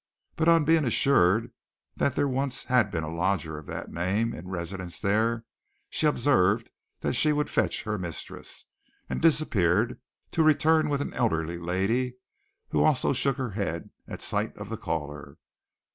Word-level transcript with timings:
But 0.35 0.49
on 0.49 0.65
being 0.65 0.83
assured 0.83 1.51
that 1.95 2.15
there 2.15 2.27
once 2.27 2.63
had 2.63 2.89
been 2.89 3.03
a 3.03 3.13
lodger 3.13 3.59
of 3.59 3.67
that 3.67 3.91
name 3.91 4.33
in 4.33 4.47
residence 4.47 4.99
there, 4.99 5.45
she 5.91 6.07
observed 6.07 6.71
that 7.01 7.13
she 7.13 7.31
would 7.31 7.51
fetch 7.51 7.83
her 7.83 7.99
mistress, 7.99 8.65
and 9.11 9.21
disappeared 9.21 9.99
to 10.31 10.41
return 10.41 10.89
with 10.89 11.01
an 11.01 11.13
elderly 11.13 11.59
lady 11.59 12.15
who 12.69 12.83
also 12.83 13.13
shook 13.13 13.37
her 13.37 13.51
head 13.51 13.91
at 14.07 14.23
sight 14.23 14.57
of 14.57 14.69
the 14.69 14.77
caller. 14.77 15.37